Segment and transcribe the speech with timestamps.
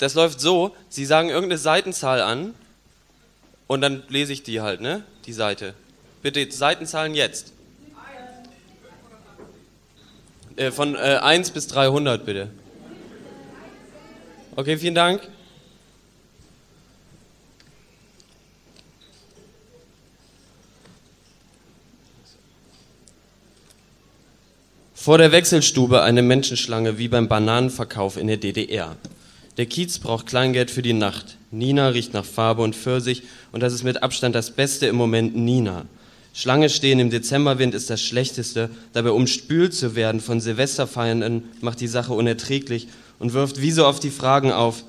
[0.00, 2.54] das läuft so, Sie sagen irgendeine Seitenzahl an
[3.66, 5.04] und dann lese ich die halt, ne?
[5.26, 5.74] Die Seite.
[6.22, 7.52] Bitte Seitenzahlen jetzt.
[10.56, 12.48] Äh, von äh, 1 bis 300 bitte.
[14.56, 15.20] Okay, vielen Dank.
[24.94, 28.96] Vor der Wechselstube eine Menschenschlange wie beim Bananenverkauf in der DDR.
[29.60, 31.36] Der Kiez braucht Kleingeld für die Nacht.
[31.50, 35.36] Nina riecht nach Farbe und Pfirsich und das ist mit Abstand das Beste im Moment
[35.36, 35.84] Nina.
[36.32, 41.88] Schlange stehen im Dezemberwind ist das Schlechteste, dabei umspült zu werden von Silvesterfeiernden macht die
[41.88, 44.82] Sache unerträglich und wirft wie so oft die Fragen auf,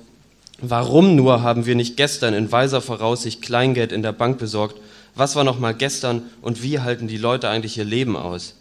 [0.62, 4.80] warum nur haben wir nicht gestern in weiser Voraussicht Kleingeld in der Bank besorgt,
[5.14, 8.54] was war noch mal gestern und wie halten die Leute eigentlich ihr Leben aus?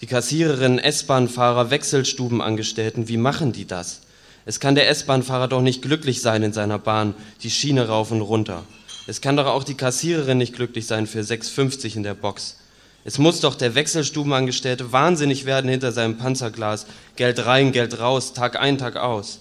[0.00, 4.00] Die Kassiererinnen, S-Bahn-Fahrer, Wechselstubenangestellten, wie machen die das?
[4.48, 8.22] Es kann der S-Bahn-Fahrer doch nicht glücklich sein in seiner Bahn, die Schiene rauf und
[8.22, 8.64] runter.
[9.06, 12.56] Es kann doch auch die Kassiererin nicht glücklich sein für 6,50 in der Box.
[13.04, 16.86] Es muss doch der Wechselstubenangestellte wahnsinnig werden hinter seinem Panzerglas.
[17.16, 19.40] Geld rein, Geld raus, Tag ein, Tag aus.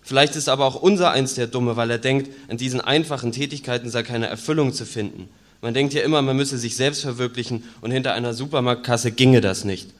[0.00, 3.90] Vielleicht ist aber auch unser eins der Dumme, weil er denkt, an diesen einfachen Tätigkeiten
[3.90, 5.28] sei keine Erfüllung zu finden.
[5.60, 9.64] Man denkt ja immer, man müsse sich selbst verwirklichen und hinter einer Supermarktkasse ginge das
[9.64, 9.90] nicht.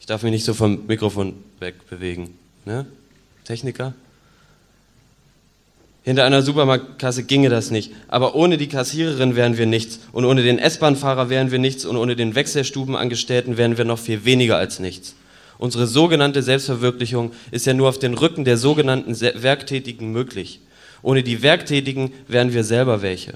[0.00, 2.36] Ich darf mich nicht so vom Mikrofon wegbewegen.
[2.66, 2.84] Ne?
[3.44, 3.94] Techniker?
[6.04, 7.92] Hinter einer Supermarktkasse ginge das nicht.
[8.08, 10.00] Aber ohne die Kassiererin wären wir nichts.
[10.12, 11.86] Und ohne den S-Bahn-Fahrer wären wir nichts.
[11.86, 15.14] Und ohne den Wechselstubenangestellten wären wir noch viel weniger als nichts.
[15.56, 20.60] Unsere sogenannte Selbstverwirklichung ist ja nur auf den Rücken der sogenannten Werktätigen möglich.
[21.02, 23.34] Ohne die Werktätigen wären wir selber welche.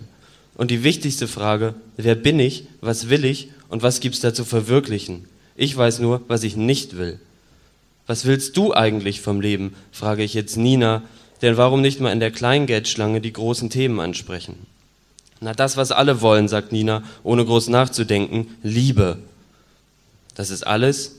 [0.54, 4.44] Und die wichtigste Frage, wer bin ich, was will ich und was gibt's da zu
[4.44, 5.24] verwirklichen?
[5.56, 7.18] Ich weiß nur, was ich nicht will.
[8.08, 9.76] Was willst du eigentlich vom Leben?
[9.92, 11.02] frage ich jetzt Nina,
[11.42, 14.56] denn warum nicht mal in der Kleingeldschlange die großen Themen ansprechen?
[15.40, 19.18] Na, das, was alle wollen, sagt Nina, ohne groß nachzudenken, Liebe.
[20.34, 21.16] Das ist alles?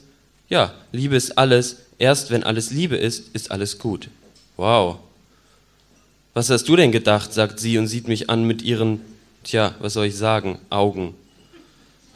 [0.49, 1.77] Ja, Liebe ist alles.
[1.99, 4.09] Erst wenn alles Liebe ist, ist alles gut.
[4.57, 4.97] Wow.
[6.33, 8.99] Was hast du denn gedacht, sagt sie und sieht mich an mit ihren
[9.43, 10.59] Tja, was soll ich sagen?
[10.69, 11.15] Augen.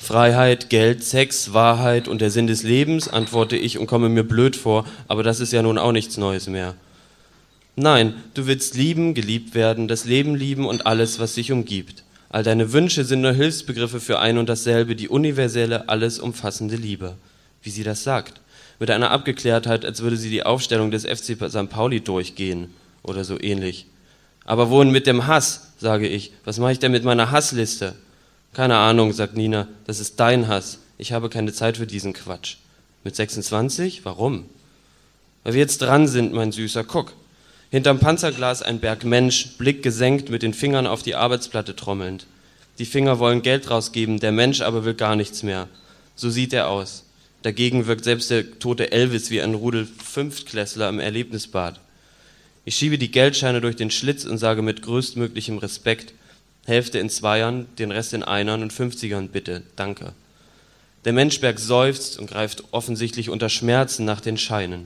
[0.03, 4.57] Freiheit, Geld, Sex, Wahrheit und der Sinn des Lebens, antworte ich und komme mir blöd
[4.57, 6.75] vor, aber das ist ja nun auch nichts Neues mehr.
[7.77, 12.03] Nein, du willst lieben, geliebt werden, das Leben lieben und alles, was sich umgibt.
[12.27, 17.15] All deine Wünsche sind nur Hilfsbegriffe für ein und dasselbe, die universelle, alles umfassende Liebe.
[17.61, 18.41] Wie sie das sagt.
[18.79, 21.69] Mit einer Abgeklärtheit, als würde sie die Aufstellung des FC St.
[21.69, 23.85] Pauli durchgehen oder so ähnlich.
[24.43, 26.33] Aber wohin mit dem Hass, sage ich.
[26.43, 27.95] Was mache ich denn mit meiner Hassliste?
[28.53, 30.77] Keine Ahnung, sagt Nina, das ist dein Hass.
[30.99, 32.57] Ich habe keine Zeit für diesen Quatsch.
[33.03, 34.05] Mit 26?
[34.05, 34.45] Warum?
[35.43, 36.83] Weil wir jetzt dran sind, mein Süßer.
[36.83, 37.13] Guck.
[37.71, 42.27] Hinterm Panzerglas ein Berg Mensch, Blick gesenkt, mit den Fingern auf die Arbeitsplatte trommelnd.
[42.77, 45.67] Die Finger wollen Geld rausgeben, der Mensch aber will gar nichts mehr.
[46.15, 47.05] So sieht er aus.
[47.41, 51.79] Dagegen wirkt selbst der tote Elvis wie ein Rudel Fünftklässler im Erlebnisbad.
[52.65, 56.13] Ich schiebe die Geldscheine durch den Schlitz und sage mit größtmöglichem Respekt,
[56.65, 60.13] Hälfte in Zweiern, den Rest in Einern und Fünfzigern bitte, danke.
[61.05, 64.85] Der Menschberg seufzt und greift offensichtlich unter Schmerzen nach den Scheinen.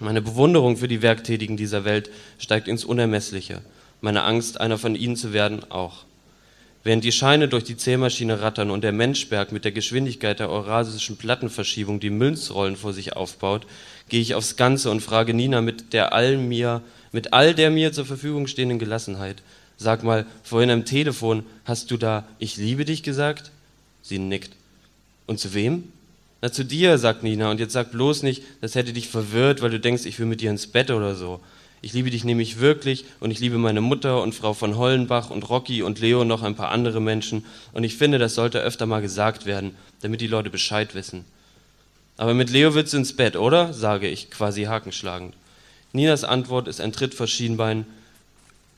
[0.00, 3.62] Meine Bewunderung für die Werktätigen dieser Welt steigt ins Unermessliche,
[4.00, 6.04] meine Angst, einer von ihnen zu werden, auch.
[6.82, 11.16] Während die Scheine durch die Zählmaschine rattern und der Menschberg mit der Geschwindigkeit der eurasischen
[11.16, 13.66] Plattenverschiebung die Münzrollen vor sich aufbaut,
[14.08, 17.92] gehe ich aufs Ganze und frage Nina mit der all mir mit all der mir
[17.92, 19.42] zur Verfügung stehenden Gelassenheit.
[19.76, 23.50] Sag mal, vorhin am Telefon hast du da Ich liebe dich gesagt?
[24.02, 24.52] Sie nickt.
[25.26, 25.92] Und zu wem?
[26.40, 27.50] Na, zu dir, sagt Nina.
[27.50, 30.40] Und jetzt sag bloß nicht, das hätte dich verwirrt, weil du denkst, ich will mit
[30.40, 31.40] dir ins Bett oder so.
[31.82, 35.48] Ich liebe dich nämlich wirklich und ich liebe meine Mutter und Frau von Hollenbach und
[35.48, 37.44] Rocky und Leo und noch ein paar andere Menschen.
[37.72, 41.24] Und ich finde, das sollte öfter mal gesagt werden, damit die Leute Bescheid wissen.
[42.16, 43.74] Aber mit Leo willst du ins Bett, oder?
[43.74, 45.34] sage ich, quasi hakenschlagend.
[45.92, 47.86] Ninas Antwort ist ein Tritt vor Schienbein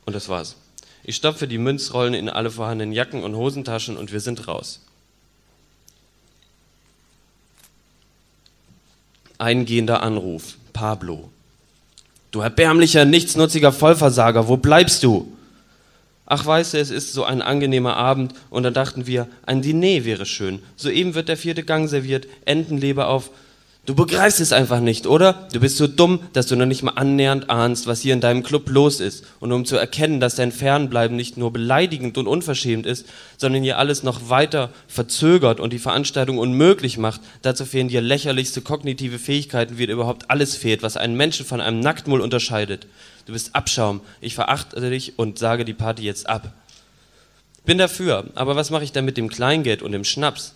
[0.07, 0.57] und das war's.
[1.05, 4.81] Ich stopfe die Münzrollen in alle vorhandenen Jacken und Hosentaschen und wir sind raus.
[9.39, 10.57] Eingehender Anruf.
[10.73, 11.31] Pablo.
[12.31, 15.33] Du erbärmlicher, nichtsnutziger Vollversager, wo bleibst du?
[16.27, 20.05] Ach, weißt du, es ist so ein angenehmer Abend und dann dachten wir, ein Diner
[20.05, 20.61] wäre schön.
[20.77, 23.31] Soeben wird der vierte Gang serviert, Entenleber auf
[23.89, 25.49] Du begreifst es einfach nicht, oder?
[25.51, 28.43] Du bist so dumm, dass du noch nicht mal annähernd ahnst, was hier in deinem
[28.43, 29.25] Club los ist.
[29.41, 33.07] Und um zu erkennen, dass dein Fernbleiben nicht nur beleidigend und unverschämt ist,
[33.39, 38.61] sondern hier alles noch weiter verzögert und die Veranstaltung unmöglich macht, dazu fehlen dir lächerlichste
[38.61, 42.87] kognitive Fähigkeiten, wie dir überhaupt alles fehlt, was einen Menschen von einem Nacktmull unterscheidet.
[43.25, 44.03] Du bist Abschaum.
[44.21, 46.53] Ich verachte dich und sage die Party jetzt ab.
[47.65, 50.53] Bin dafür, aber was mache ich denn mit dem Kleingeld und dem Schnaps?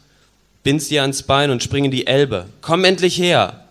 [0.62, 2.46] Bind's dir ans Bein und spring in die Elbe.
[2.60, 3.68] Komm endlich her!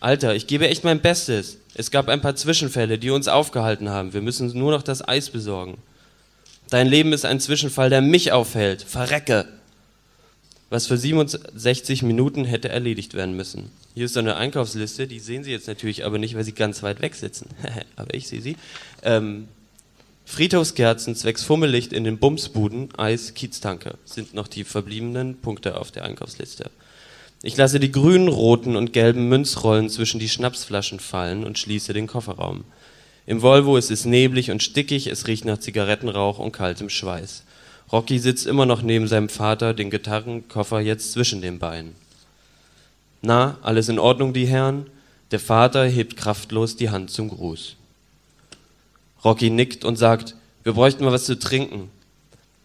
[0.00, 1.58] Alter, ich gebe echt mein Bestes.
[1.74, 4.12] Es gab ein paar Zwischenfälle, die uns aufgehalten haben.
[4.12, 5.78] Wir müssen nur noch das Eis besorgen.
[6.70, 8.82] Dein Leben ist ein Zwischenfall, der mich aufhält.
[8.82, 9.46] Verrecke!
[10.70, 13.70] Was für 67 Minuten hätte erledigt werden müssen.
[13.94, 16.82] Hier ist so eine Einkaufsliste, die sehen Sie jetzt natürlich aber nicht, weil Sie ganz
[16.82, 17.48] weit weg sitzen.
[17.96, 18.56] aber ich sehe sie.
[19.02, 19.48] Ähm,
[20.28, 26.04] Friedhofskerzen zwecks Fummellicht in den Bumsbuden, Eis, Kieztanke sind noch die verbliebenen Punkte auf der
[26.04, 26.70] Einkaufsliste.
[27.42, 32.06] Ich lasse die grünen, roten und gelben Münzrollen zwischen die Schnapsflaschen fallen und schließe den
[32.06, 32.64] Kofferraum.
[33.26, 37.42] Im Volvo ist es neblig und stickig, es riecht nach Zigarettenrauch und kaltem Schweiß.
[37.90, 41.94] Rocky sitzt immer noch neben seinem Vater, den Gitarrenkoffer jetzt zwischen den Beinen.
[43.22, 44.88] Na, alles in Ordnung, die Herren?
[45.30, 47.77] Der Vater hebt kraftlos die Hand zum Gruß.
[49.24, 51.90] Rocky nickt und sagt, wir bräuchten mal was zu trinken.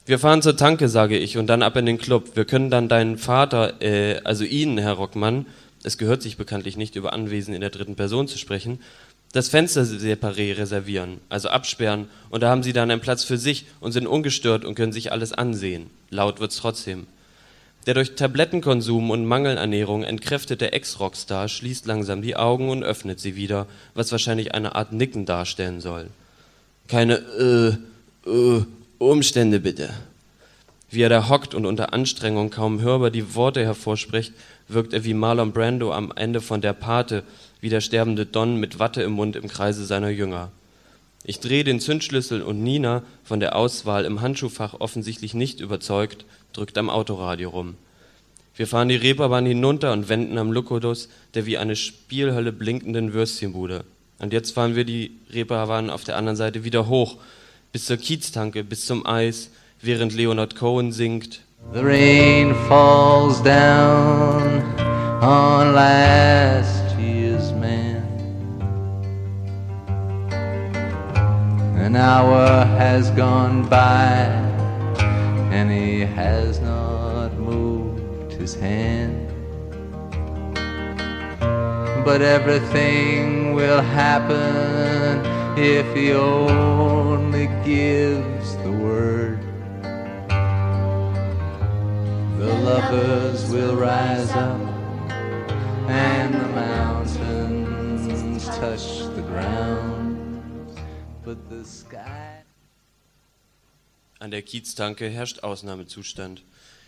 [0.06, 2.36] Wir fahren zur Tanke, sage ich, und dann ab in den Club.
[2.36, 5.46] Wir können dann deinen Vater, äh, also Ihnen, Herr Rockmann,
[5.84, 8.80] es gehört sich bekanntlich nicht, über Anwesen in der dritten Person zu sprechen,
[9.34, 13.66] das Fenster separé reservieren, also absperren, und da haben sie dann einen Platz für sich
[13.80, 15.90] und sind ungestört und können sich alles ansehen.
[16.12, 17.08] Laut wird's trotzdem.
[17.88, 23.68] Der durch Tablettenkonsum und Mangelernährung entkräftete Ex-Rockstar schließt langsam die Augen und öffnet sie wieder,
[23.94, 26.10] was wahrscheinlich eine Art Nicken darstellen soll.
[26.88, 27.80] Keine
[28.26, 28.66] äh, äh,
[28.98, 29.90] Umstände bitte.
[30.90, 34.34] Wie er da hockt und unter Anstrengung kaum hörbar die Worte hervorspricht,
[34.68, 37.24] wirkt er wie Marlon Brando am Ende von Der Pate,
[37.62, 40.52] wie der sterbende Don mit Watte im Mund im Kreise seiner Jünger.
[41.24, 46.78] Ich drehe den Zündschlüssel und Nina, von der Auswahl im Handschuhfach offensichtlich nicht überzeugt, drückt
[46.78, 47.76] am Autoradio rum.
[48.56, 53.84] Wir fahren die Reeperbahn hinunter und wenden am Lukodus, der wie eine Spielhölle blinkenden Würstchenbude.
[54.20, 57.18] Und jetzt fahren wir die Reeperbahn auf der anderen Seite wieder hoch,
[57.72, 59.50] bis zur Kieztanke, bis zum Eis,
[59.82, 61.42] während Leonard Cohen singt.
[61.74, 64.62] The rain falls down
[65.22, 68.04] on last year's man.
[71.78, 74.28] An hour has gone by
[75.52, 79.23] and he has not moved his hand.
[82.04, 85.24] But everything will happen
[85.58, 89.40] if he only gives the word.
[92.40, 94.60] The lovers will rise up
[95.88, 100.78] and the mountains touch the ground,
[101.24, 102.44] but the sky.
[104.20, 106.44] An der Kieztanke herrscht Ausnahmezustand.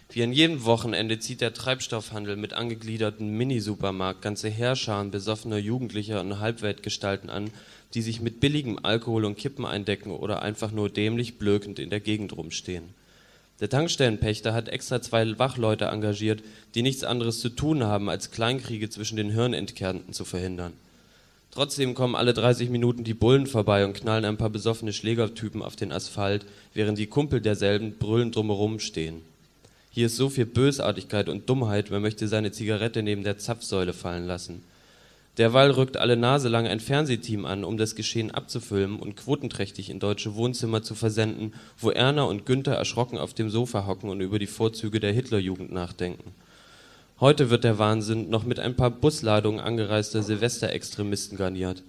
[0.09, 6.39] Wie an jedem Wochenende zieht der Treibstoffhandel mit angegliederten Mini-Supermarkt ganze Heerscharen besoffener Jugendlicher und
[6.39, 7.49] Halbweltgestalten an,
[7.93, 11.99] die sich mit billigem Alkohol und Kippen eindecken oder einfach nur dämlich blökend in der
[11.99, 12.93] Gegend rumstehen.
[13.61, 16.43] Der Tankstellenpächter hat extra zwei Wachleute engagiert,
[16.75, 20.73] die nichts anderes zu tun haben, als Kleinkriege zwischen den Hirnentkernten zu verhindern.
[21.51, 25.77] Trotzdem kommen alle 30 Minuten die Bullen vorbei und knallen ein paar besoffene Schlägertypen auf
[25.77, 29.21] den Asphalt, während die Kumpel derselben brüllend drumherum stehen.
[29.95, 34.27] Hier ist so viel Bösartigkeit und Dummheit, man möchte seine Zigarette neben der Zapfsäule fallen
[34.27, 34.61] lassen.
[35.37, 40.01] Derweil rückt alle Nase lang ein Fernsehteam an, um das Geschehen abzufilmen und quotenträchtig in
[40.01, 44.37] deutsche Wohnzimmer zu versenden, wo Erna und Günther erschrocken auf dem Sofa hocken und über
[44.37, 46.33] die Vorzüge der Hitlerjugend nachdenken.
[47.21, 51.83] Heute wird der Wahnsinn noch mit ein paar Busladungen angereister Silvesterextremisten garniert.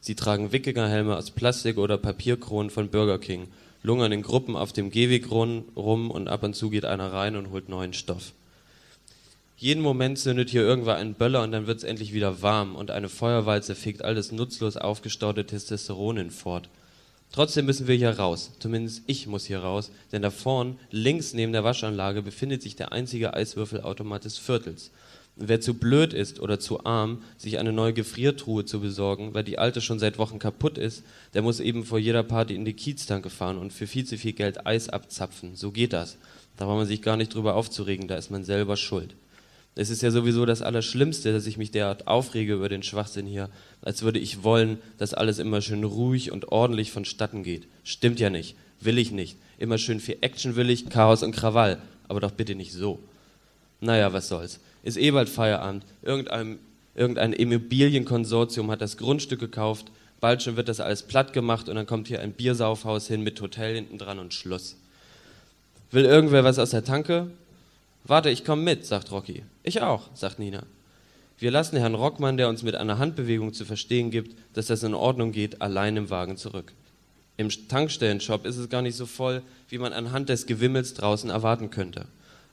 [0.00, 3.48] Sie tragen Wikingerhelme aus Plastik oder Papierkronen von Burger King
[3.82, 7.50] lungern in Gruppen auf dem Gehweg rum und ab und zu geht einer rein und
[7.50, 8.32] holt neuen Stoff.
[9.56, 12.90] Jeden Moment zündet hier irgendwer einen Böller und dann wird es endlich wieder warm und
[12.90, 16.70] eine Feuerwalze fegt all das nutzlos aufgestaute Testosteron hinfort.
[17.32, 18.52] Trotzdem müssen wir hier raus.
[18.58, 22.92] Zumindest ich muss hier raus, denn da vorn, links neben der Waschanlage, befindet sich der
[22.92, 24.90] einzige Eiswürfelautomat des Viertels.
[25.42, 29.58] Wer zu blöd ist oder zu arm, sich eine neue Gefriertruhe zu besorgen, weil die
[29.58, 33.30] alte schon seit Wochen kaputt ist, der muss eben vor jeder Party in die Kieztanke
[33.30, 35.56] fahren und für viel zu viel Geld Eis abzapfen.
[35.56, 36.18] So geht das.
[36.58, 39.14] Da braucht man sich gar nicht drüber aufzuregen, da ist man selber schuld.
[39.76, 43.48] Es ist ja sowieso das Allerschlimmste, dass ich mich derart aufrege über den Schwachsinn hier,
[43.80, 47.66] als würde ich wollen, dass alles immer schön ruhig und ordentlich vonstatten geht.
[47.82, 49.38] Stimmt ja nicht, will ich nicht.
[49.56, 52.98] Immer schön viel Action will ich, Chaos und Krawall, aber doch bitte nicht so.
[53.80, 55.84] Naja, was soll's ist eh bald Feierabend.
[56.02, 56.58] Irgendein,
[56.94, 59.86] irgendein Immobilienkonsortium hat das Grundstück gekauft.
[60.20, 63.40] Bald schon wird das alles platt gemacht und dann kommt hier ein Biersaufhaus hin mit
[63.40, 64.76] Hotel hinten dran und Schluss.
[65.90, 67.30] Will irgendwer was aus der Tanke?
[68.04, 69.44] Warte, ich komm mit, sagt Rocky.
[69.62, 70.62] Ich auch, sagt Nina.
[71.38, 74.94] Wir lassen Herrn Rockmann, der uns mit einer Handbewegung zu verstehen gibt, dass das in
[74.94, 76.72] Ordnung geht, allein im Wagen zurück.
[77.38, 81.70] Im Tankstellenshop ist es gar nicht so voll, wie man anhand des Gewimmels draußen erwarten
[81.70, 82.06] könnte.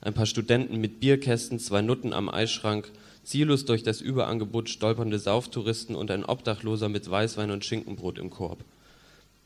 [0.08, 2.90] Ein paar Studenten mit Bierkästen, zwei Nutten am Eisschrank,
[3.26, 8.64] ziellos durch das Überangebot stolpernde Sauftouristen und ein Obdachloser mit Weißwein und Schinkenbrot im Korb.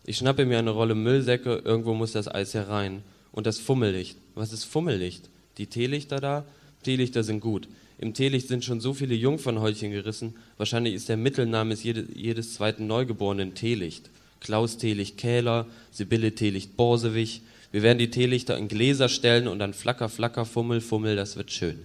[0.05, 3.01] Ich schnappe mir eine Rolle Müllsäcke, irgendwo muss das Eis herein.
[3.31, 4.17] Und das Fummellicht.
[4.35, 5.29] Was ist Fummellicht?
[5.57, 6.45] Die Teelichter da?
[6.83, 7.67] Teelichter sind gut.
[7.97, 12.85] Im Teelicht sind schon so viele Jungfernhäutchen gerissen, wahrscheinlich ist der Mittelname jedes, jedes zweiten
[12.85, 14.11] Neugeborenen Teelicht.
[14.41, 17.41] Klaus Teelicht Kähler, Sibylle Teelicht Borsewich.
[17.71, 21.51] Wir werden die Teelichter in Gläser stellen und dann flacker, flacker, fummel, fummel, das wird
[21.51, 21.79] schön.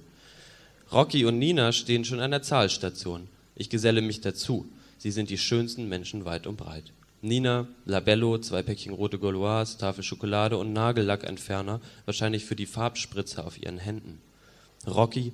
[0.93, 3.29] Rocky und Nina stehen schon an der Zahlstation.
[3.55, 4.67] Ich geselle mich dazu.
[4.99, 6.93] Sie sind die schönsten Menschen weit und breit.
[7.23, 13.61] Nina, Labello, zwei Päckchen rote Gauloise, Tafel Schokolade und Nagellackentferner, wahrscheinlich für die Farbspritze auf
[13.61, 14.21] ihren Händen.
[14.87, 15.33] Rocky,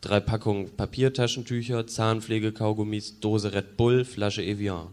[0.00, 4.88] drei Packungen Papiertaschentücher, Zahnpflegekaugummis, Dose Red Bull, Flasche Evian.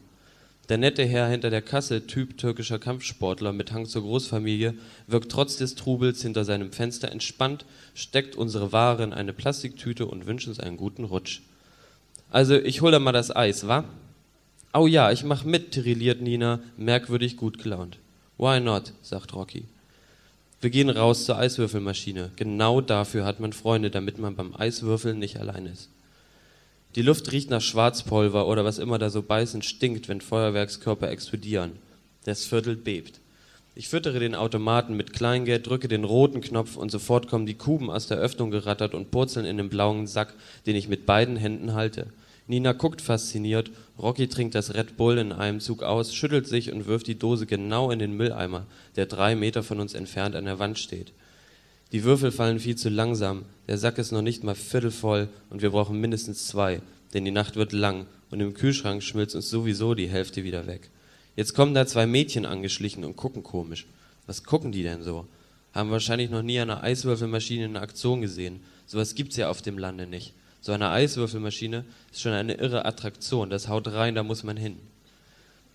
[0.71, 4.73] Der nette Herr hinter der Kasse, Typ türkischer Kampfsportler mit Hang zur Großfamilie,
[5.05, 10.27] wirkt trotz des Trubels hinter seinem Fenster entspannt, steckt unsere Ware in eine Plastiktüte und
[10.27, 11.41] wünscht uns einen guten Rutsch.
[12.29, 13.83] Also, ich hol da mal das Eis, wa?
[14.73, 17.97] Oh ja, ich mach mit, tirilliert Nina, merkwürdig gut gelaunt.
[18.37, 18.93] Why not?
[19.01, 19.65] sagt Rocky.
[20.61, 22.31] Wir gehen raus zur Eiswürfelmaschine.
[22.37, 25.89] Genau dafür hat man Freunde, damit man beim Eiswürfeln nicht allein ist.
[26.95, 31.71] Die Luft riecht nach Schwarzpulver oder was immer da so beißend stinkt, wenn Feuerwerkskörper explodieren.
[32.25, 33.21] Das Viertel bebt.
[33.75, 37.89] Ich füttere den Automaten mit Kleingeld, drücke den roten Knopf und sofort kommen die Kuben
[37.89, 40.33] aus der Öffnung gerattert und purzeln in den blauen Sack,
[40.65, 42.07] den ich mit beiden Händen halte.
[42.47, 46.87] Nina guckt fasziniert, Rocky trinkt das Red Bull in einem Zug aus, schüttelt sich und
[46.87, 48.65] wirft die Dose genau in den Mülleimer,
[48.97, 51.13] der drei Meter von uns entfernt an der Wand steht.
[51.91, 55.71] Die Würfel fallen viel zu langsam, der Sack ist noch nicht mal viertelvoll und wir
[55.71, 56.81] brauchen mindestens zwei,
[57.13, 60.89] denn die Nacht wird lang und im Kühlschrank schmilzt uns sowieso die Hälfte wieder weg.
[61.35, 63.85] Jetzt kommen da zwei Mädchen angeschlichen und gucken komisch.
[64.25, 65.27] Was gucken die denn so?
[65.73, 68.61] Haben wahrscheinlich noch nie eine Eiswürfelmaschine in Aktion gesehen.
[68.85, 70.33] Sowas gibt's ja auf dem Lande nicht.
[70.61, 73.49] So eine Eiswürfelmaschine ist schon eine irre Attraktion.
[73.49, 74.77] Das haut rein, da muss man hin.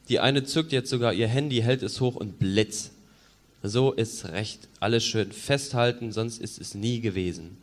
[0.08, 2.92] Die eine zückt jetzt sogar ihr Handy, hält es hoch und blitz.
[3.62, 4.68] So ist recht.
[4.80, 7.56] Alles schön festhalten, sonst ist es nie gewesen.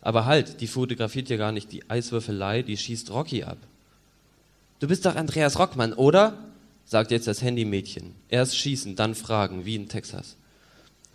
[0.00, 3.58] Aber halt, die fotografiert ja gar nicht die Eiswürfelei, die schießt Rocky ab.
[4.78, 6.38] Du bist doch Andreas Rockmann, oder?
[6.90, 8.14] sagt jetzt das Handymädchen.
[8.28, 10.36] Erst schießen, dann fragen, wie in Texas.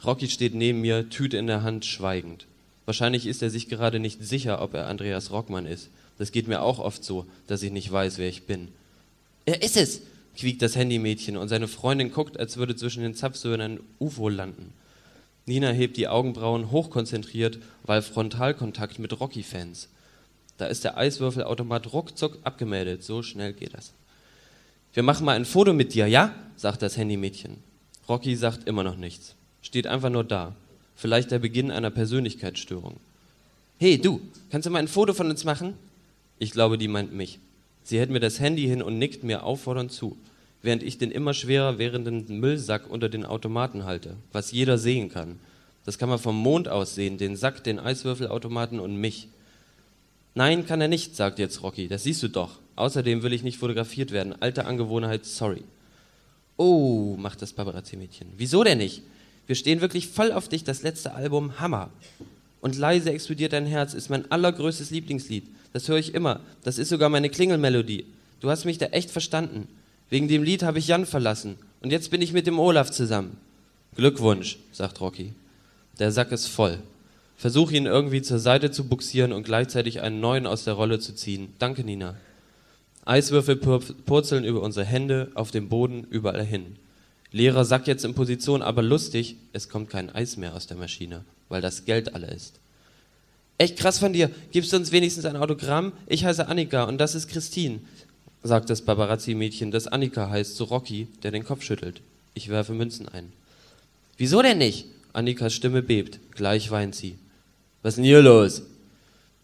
[0.05, 2.45] Rocky steht neben mir, Tüte in der Hand, schweigend.
[2.85, 5.89] Wahrscheinlich ist er sich gerade nicht sicher, ob er Andreas Rockmann ist.
[6.17, 8.69] Das geht mir auch oft so, dass ich nicht weiß, wer ich bin.
[9.45, 10.01] Er ist es,
[10.35, 14.73] quiekt das Handymädchen und seine Freundin guckt, als würde zwischen den Zapfsöhnen ein UFO landen.
[15.45, 19.89] Nina hebt die Augenbrauen hochkonzentriert, weil Frontalkontakt mit Rocky-Fans.
[20.57, 23.03] Da ist der Eiswürfelautomat ruckzuck abgemeldet.
[23.03, 23.93] So schnell geht das.
[24.93, 26.33] Wir machen mal ein Foto mit dir, ja?
[26.55, 27.57] sagt das Handymädchen.
[28.07, 29.35] Rocky sagt immer noch nichts.
[29.61, 30.55] Steht einfach nur da.
[30.95, 32.97] Vielleicht der Beginn einer Persönlichkeitsstörung.
[33.77, 35.73] Hey, du, kannst du mal ein Foto von uns machen?
[36.39, 37.39] Ich glaube, die meint mich.
[37.85, 40.17] Sie hält mir das Handy hin und nickt mir auffordernd zu,
[40.63, 45.39] während ich den immer schwerer werdenden Müllsack unter den Automaten halte, was jeder sehen kann.
[45.85, 49.27] Das kann man vom Mond aus sehen, den Sack, den Eiswürfelautomaten und mich.
[50.33, 52.57] Nein, kann er nicht, sagt jetzt Rocky, das siehst du doch.
[52.75, 54.35] Außerdem will ich nicht fotografiert werden.
[54.41, 55.63] Alte Angewohnheit, sorry.
[56.57, 58.29] Oh, macht das Paparazzi-Mädchen.
[58.35, 59.03] Wieso denn nicht?
[59.45, 61.91] Wir stehen wirklich voll auf dich, das letzte Album, Hammer.
[62.61, 65.45] Und leise explodiert dein Herz ist mein allergrößtes Lieblingslied.
[65.73, 66.39] Das höre ich immer.
[66.63, 68.05] Das ist sogar meine Klingelmelodie.
[68.39, 69.67] Du hast mich da echt verstanden.
[70.09, 71.57] Wegen dem Lied habe ich Jan verlassen.
[71.81, 73.37] Und jetzt bin ich mit dem Olaf zusammen.
[73.95, 75.33] Glückwunsch, sagt Rocky.
[75.99, 76.79] Der Sack ist voll.
[77.37, 81.13] Versuch ihn irgendwie zur Seite zu buxieren und gleichzeitig einen neuen aus der Rolle zu
[81.13, 81.53] ziehen.
[81.59, 82.15] Danke, Nina.
[83.05, 86.77] Eiswürfel purzeln über unsere Hände, auf dem Boden, überall hin.
[87.35, 91.25] Lehrer sagt jetzt in Position, aber lustig, es kommt kein Eis mehr aus der Maschine,
[91.49, 92.61] weil das Geld alle ist.
[93.57, 94.31] Echt krass von dir.
[94.53, 95.91] Gibst du uns wenigstens ein Autogramm?
[96.07, 97.81] Ich heiße Annika und das ist Christine,
[98.41, 101.99] sagt das Barbarazzi-Mädchen, das Annika heißt, zu Rocky, der den Kopf schüttelt.
[102.35, 103.33] Ich werfe Münzen ein.
[104.15, 104.85] Wieso denn nicht?
[105.11, 106.21] Annikas Stimme bebt.
[106.31, 107.17] Gleich weint sie.
[107.81, 108.61] Was ist denn hier los?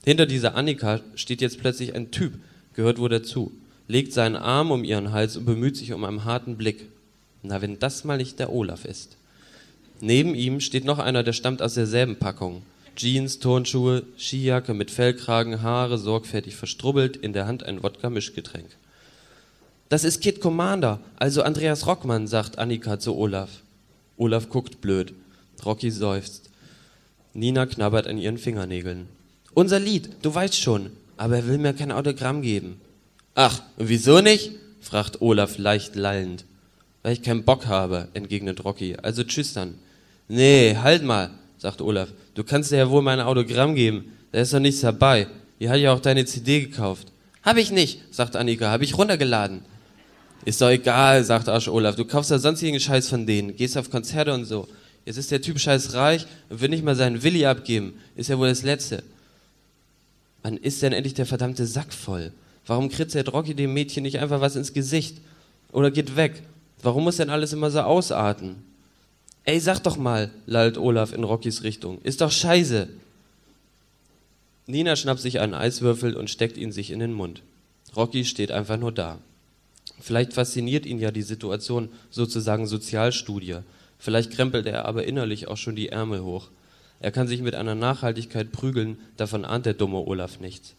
[0.05, 2.35] Hinter dieser Annika steht jetzt plötzlich ein Typ,
[2.73, 3.51] gehört wohl dazu,
[3.89, 6.87] legt seinen Arm um ihren Hals und bemüht sich um einen harten Blick.
[7.43, 9.17] Na, wenn das mal nicht der Olaf ist.
[9.99, 12.63] Neben ihm steht noch einer, der stammt aus derselben Packung.
[12.95, 18.69] Jeans, Turnschuhe, Skijacke mit Fellkragen, Haare sorgfältig verstrubbelt, in der Hand ein Wodka-Mischgetränk.
[19.89, 23.49] Das ist Kid Commander, also Andreas Rockmann, sagt Annika zu Olaf.
[24.17, 25.13] Olaf guckt blöd.
[25.65, 26.49] Rocky seufzt.
[27.33, 29.07] Nina knabbert an ihren Fingernägeln.
[29.53, 30.91] Unser Lied, du weißt schon.
[31.21, 32.81] aber er will mir kein Autogramm geben.
[33.35, 34.53] Ach, wieso nicht?
[34.81, 36.45] fragt Olaf leicht lallend.
[37.03, 38.95] Weil ich keinen Bock habe, entgegnet Rocky.
[39.01, 39.75] Also tschüss dann.
[40.27, 42.09] Nee, halt mal, sagt Olaf.
[42.35, 44.11] Du kannst dir ja wohl mein Autogramm geben.
[44.31, 45.27] Da ist doch nichts dabei.
[45.59, 47.07] Ihr hat ja auch deine CD gekauft.
[47.43, 48.71] Hab ich nicht, sagt Annika.
[48.71, 49.61] Hab ich runtergeladen.
[50.45, 51.95] Ist doch egal, sagt Arsch Olaf.
[51.95, 53.55] Du kaufst ja sonstigen Scheiß von denen.
[53.55, 54.67] Gehst auf Konzerte und so.
[55.05, 57.93] Jetzt ist der Typ scheiß reich und will nicht mal seinen Willi abgeben.
[58.15, 59.03] Ist ja wohl das Letzte.
[60.43, 62.31] Wann ist denn endlich der verdammte Sack voll?
[62.65, 65.17] Warum kritzelt Rocky dem Mädchen nicht einfach was ins Gesicht?
[65.71, 66.43] Oder geht weg?
[66.83, 68.63] Warum muss denn alles immer so ausarten?
[69.43, 71.99] Ey, sag doch mal, lallt Olaf in Rockys Richtung.
[72.01, 72.89] Ist doch scheiße.
[74.67, 77.41] Nina schnappt sich einen Eiswürfel und steckt ihn sich in den Mund.
[77.95, 79.17] Rocky steht einfach nur da.
[79.99, 83.57] Vielleicht fasziniert ihn ja die Situation, sozusagen Sozialstudie.
[83.99, 86.49] Vielleicht krempelt er aber innerlich auch schon die Ärmel hoch.
[86.99, 90.75] Er kann sich mit einer Nachhaltigkeit prügeln, davon ahnt der dumme Olaf nichts.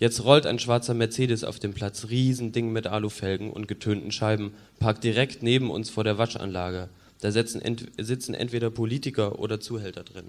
[0.00, 5.04] Jetzt rollt ein schwarzer Mercedes auf dem Platz, Riesending mit Alufelgen und getönten Scheiben, parkt
[5.04, 6.88] direkt neben uns vor der Waschanlage.
[7.20, 10.24] Da ent sitzen entweder Politiker oder Zuhälter drin.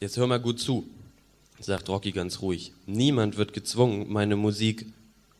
[0.00, 0.88] Jetzt hör mal gut zu,
[1.60, 2.72] sagt Rocky ganz ruhig.
[2.86, 4.86] Niemand wird gezwungen, meine Musik.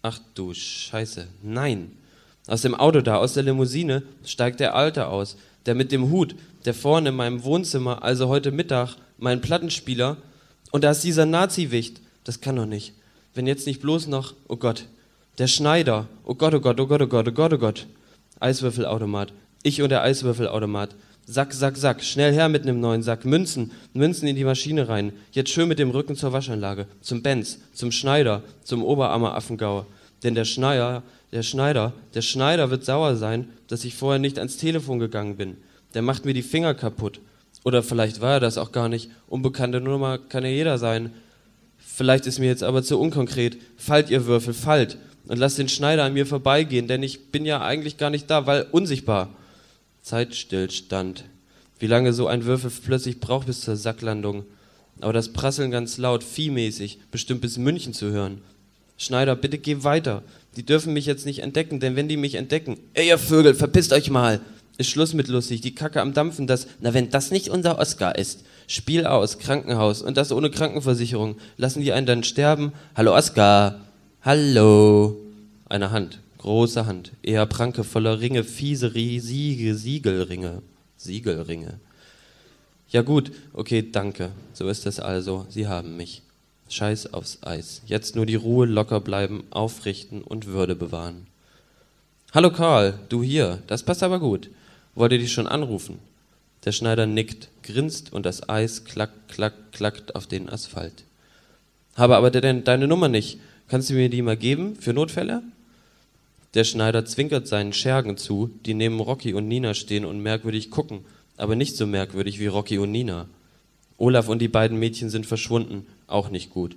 [0.02, 1.90] Ach du Scheiße, nein.
[2.46, 5.36] Aus dem Auto da, aus der Limousine, steigt der Alte aus,
[5.66, 10.16] der mit dem Hut, der vorne in meinem Wohnzimmer, also heute Mittag, mein Plattenspieler,
[10.70, 12.00] und da ist dieser Nazi-Wicht.
[12.24, 12.92] Das kann doch nicht.
[13.34, 14.86] Wenn jetzt nicht bloß noch, oh Gott,
[15.38, 17.86] der Schneider, oh Gott, oh Gott, oh Gott, oh Gott, oh Gott, oh Gott.
[18.40, 19.32] Eiswürfelautomat.
[19.62, 20.94] Ich und der Eiswürfelautomat.
[21.26, 22.02] Sack, Sack, Sack.
[22.02, 23.24] Schnell her mit einem neuen Sack.
[23.24, 25.12] Münzen, Münzen in die Maschine rein.
[25.32, 26.86] Jetzt schön mit dem Rücken zur Waschanlage.
[27.00, 29.86] Zum Benz, zum Schneider, zum Oberammer Affengau.
[30.22, 34.56] Denn der Schneider, der Schneider, der Schneider wird sauer sein, dass ich vorher nicht ans
[34.56, 35.56] Telefon gegangen bin.
[35.94, 37.20] Der macht mir die Finger kaputt.
[37.64, 39.10] Oder vielleicht war er das auch gar nicht.
[39.26, 41.12] Unbekannte Nummer kann ja jeder sein.
[41.78, 43.58] Vielleicht ist mir jetzt aber zu unkonkret.
[43.76, 44.98] Fallt ihr Würfel, fallt.
[45.26, 48.46] Und lasst den Schneider an mir vorbeigehen, denn ich bin ja eigentlich gar nicht da,
[48.46, 49.28] weil unsichtbar.
[50.02, 51.24] Zeitstillstand.
[51.78, 54.44] Wie lange so ein Würfel plötzlich braucht bis zur Sacklandung.
[55.00, 58.40] Aber das Prasseln ganz laut, viehmäßig, bestimmt bis München zu hören.
[58.96, 60.22] Schneider, bitte geh weiter.
[60.56, 63.92] Die dürfen mich jetzt nicht entdecken, denn wenn die mich entdecken, ey ihr Vögel, verpisst
[63.92, 64.40] euch mal.
[64.78, 68.16] Ist Schluss mit lustig, die Kacke am Dampfen, das, na wenn das nicht unser Oscar
[68.16, 68.44] ist.
[68.68, 71.36] Spiel aus, Krankenhaus und das ohne Krankenversicherung.
[71.56, 72.72] Lassen die einen dann sterben?
[72.94, 73.80] Hallo Oscar.
[74.22, 75.16] Hallo.
[75.68, 80.62] Eine Hand, große Hand, eher Pranke voller Ringe, fiese, riesige Siegelringe.
[80.96, 81.80] Siegelringe.
[82.88, 84.30] Ja gut, okay, danke.
[84.52, 85.44] So ist es also.
[85.50, 86.22] Sie haben mich.
[86.68, 87.82] Scheiß aufs Eis.
[87.86, 91.26] Jetzt nur die Ruhe, locker bleiben, aufrichten und Würde bewahren.
[92.32, 93.58] Hallo Karl, du hier.
[93.66, 94.50] Das passt aber gut.
[94.98, 96.00] Wollt ihr dich schon anrufen?
[96.64, 101.04] Der Schneider nickt, grinst und das Eis klackt, klackt, klackt auf den Asphalt.
[101.94, 103.38] Habe aber de deine Nummer nicht.
[103.68, 105.44] Kannst du mir die mal geben für Notfälle?
[106.54, 111.04] Der Schneider zwinkert seinen Schergen zu, die neben Rocky und Nina stehen und merkwürdig gucken,
[111.36, 113.28] aber nicht so merkwürdig wie Rocky und Nina.
[113.98, 116.74] Olaf und die beiden Mädchen sind verschwunden, auch nicht gut.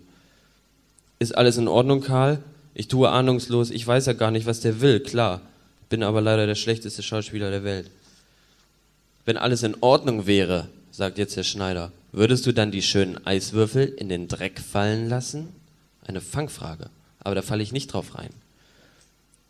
[1.18, 2.44] Ist alles in Ordnung, Karl?
[2.76, 5.42] Ich tue ahnungslos, ich weiß ja gar nicht, was der will, klar.
[5.90, 7.90] Bin aber leider der schlechteste Schauspieler der Welt.
[9.26, 13.86] Wenn alles in Ordnung wäre, sagt jetzt der Schneider, würdest du dann die schönen Eiswürfel
[13.86, 15.50] in den Dreck fallen lassen?
[16.06, 18.32] Eine Fangfrage, aber da falle ich nicht drauf rein.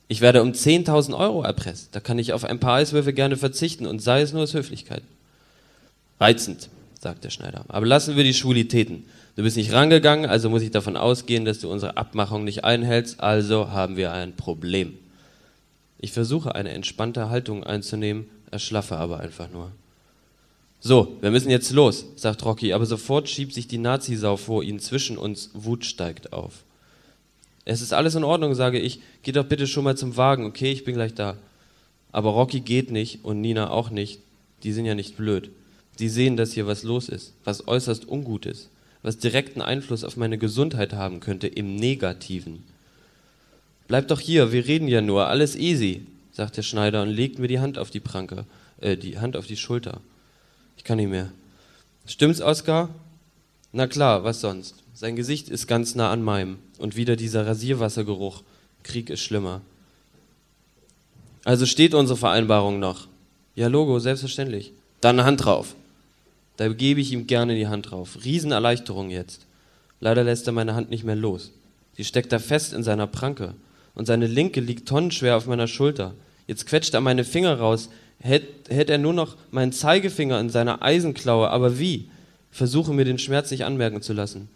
[0.07, 1.95] Ich werde um 10.000 Euro erpresst.
[1.95, 5.03] Da kann ich auf ein paar Eiswürfel gerne verzichten und sei es nur aus Höflichkeit.
[6.19, 7.63] Reizend, sagt der Schneider.
[7.69, 9.05] Aber lassen wir die Schwulitäten.
[9.37, 13.21] Du bist nicht rangegangen, also muss ich davon ausgehen, dass du unsere Abmachung nicht einhältst,
[13.21, 14.97] also haben wir ein Problem.
[15.97, 19.71] Ich versuche eine entspannte Haltung einzunehmen, erschlaffe aber einfach nur.
[20.79, 24.79] So, wir müssen jetzt los, sagt Rocky, aber sofort schiebt sich die Nazisau vor ihn
[24.79, 26.63] zwischen uns, Wut steigt auf.
[27.65, 28.99] Es ist alles in Ordnung, sage ich.
[29.21, 30.71] Geh doch bitte schon mal zum Wagen, okay?
[30.71, 31.37] Ich bin gleich da.
[32.11, 34.19] Aber Rocky geht nicht und Nina auch nicht.
[34.63, 35.51] Die sind ja nicht blöd.
[35.99, 38.69] Die sehen, dass hier was los ist, was äußerst ungut ist,
[39.03, 42.63] was direkten Einfluss auf meine Gesundheit haben könnte, im Negativen.
[43.87, 47.47] Bleib doch hier, wir reden ja nur, alles easy, sagt der Schneider und legt mir
[47.47, 48.45] die Hand auf die Pranke,
[48.79, 50.01] äh, die Hand auf die Schulter.
[50.77, 51.31] Ich kann nicht mehr.
[52.05, 52.89] Stimmt's, Oskar?
[53.71, 54.75] Na klar, was sonst?
[54.93, 58.43] Sein Gesicht ist ganz nah an meinem und wieder dieser Rasierwassergeruch.
[58.83, 59.61] Krieg ist schlimmer.
[61.43, 63.07] Also steht unsere Vereinbarung noch.
[63.55, 64.73] Ja, Logo, selbstverständlich.
[64.99, 65.75] Dann eine Hand drauf.
[66.57, 68.19] Da gebe ich ihm gerne die Hand drauf.
[68.23, 69.45] Riesenerleichterung jetzt.
[69.99, 71.51] Leider lässt er meine Hand nicht mehr los.
[71.95, 73.55] Sie steckt da fest in seiner Pranke.
[74.01, 76.15] Und seine linke liegt tonnenschwer auf meiner Schulter.
[76.47, 77.89] Jetzt quetscht er meine Finger raus.
[78.19, 81.51] Hält, hält er nur noch meinen Zeigefinger in seiner Eisenklaue.
[81.51, 82.09] Aber wie?
[82.49, 84.49] Versuche mir den Schmerz nicht anmerken zu lassen.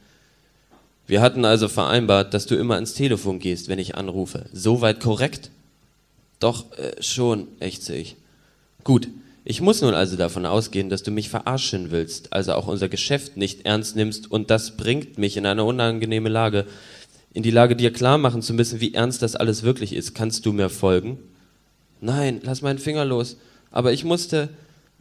[1.05, 4.47] Wir hatten also vereinbart, dass du immer ans Telefon gehst, wenn ich anrufe.
[4.51, 5.51] Soweit korrekt?
[6.39, 8.15] Doch, äh, schon, ächze ich.
[8.84, 9.10] Gut,
[9.43, 13.38] ich muss nun also davon ausgehen, dass du mich verarschen willst, also auch unser Geschäft
[13.38, 16.65] nicht ernst nimmst und das bringt mich in eine unangenehme Lage,
[17.36, 20.15] in die Lage, dir klar machen zu müssen, wie ernst das alles wirklich ist.
[20.15, 21.19] Kannst du mir folgen?
[22.00, 23.36] Nein, lass meinen Finger los.
[23.71, 24.48] Aber ich musste.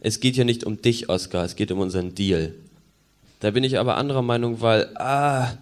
[0.01, 2.53] Es geht ja nicht um dich, Oskar, es geht um unseren Deal.
[3.39, 5.53] Da bin ich aber anderer Meinung, weil, ah,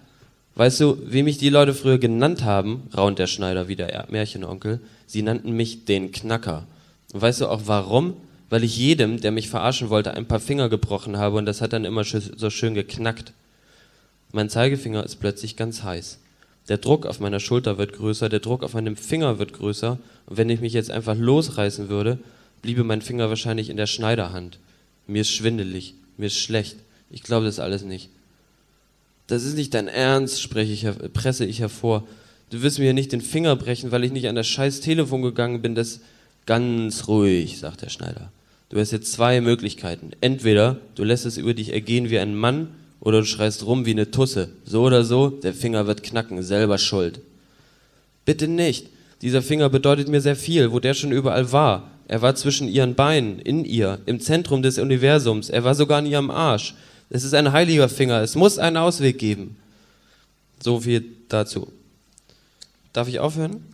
[0.56, 4.80] weißt du, wie mich die Leute früher genannt haben, raunt der Schneider wie der Märchenonkel,
[5.06, 6.66] sie nannten mich den Knacker.
[7.14, 8.16] Und weißt du auch warum?
[8.50, 11.72] Weil ich jedem, der mich verarschen wollte, ein paar Finger gebrochen habe und das hat
[11.72, 13.32] dann immer so schön geknackt.
[14.32, 16.18] Mein Zeigefinger ist plötzlich ganz heiß.
[16.70, 20.00] Der Druck auf meiner Schulter wird größer, der Druck auf meinem Finger wird größer.
[20.26, 22.20] Und wenn ich mich jetzt einfach losreißen würde,
[22.62, 24.60] bliebe mein Finger wahrscheinlich in der Schneiderhand.
[25.08, 26.78] Mir ist schwindelig, mir ist schlecht.
[27.10, 28.10] Ich glaube das alles nicht.
[29.28, 32.08] Das ist nicht dein Ernst, spreche ich, presse ich hervor.
[32.50, 35.62] Du wirst mir nicht den Finger brechen, weil ich nicht an das scheiß Telefon gegangen
[35.62, 35.76] bin.
[35.76, 36.00] Das
[36.46, 38.32] ganz ruhig, sagt der Schneider.
[38.70, 40.12] Du hast jetzt zwei Möglichkeiten.
[40.22, 42.70] Entweder du lässt es über dich ergehen wie ein Mann
[43.04, 44.50] oder du schreist rum wie eine Tusse.
[44.64, 47.20] So oder so, der Finger wird knacken, selber schuld.
[48.24, 48.88] Bitte nicht.
[49.22, 51.92] Dieser Finger bedeutet mir sehr viel, wo der schon überall war.
[52.08, 55.50] Er war zwischen ihren Beinen, in ihr, im Zentrum des Universums.
[55.50, 56.76] Er war sogar in ihrem Arsch.
[57.10, 58.22] Es ist ein heiliger Finger.
[58.22, 59.58] Es muss einen Ausweg geben.
[60.62, 61.68] So viel dazu.
[62.94, 63.66] Darf ich aufhören?